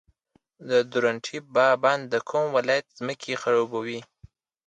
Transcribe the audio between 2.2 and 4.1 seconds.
کوم ولایت ځمکې خړوبوي؟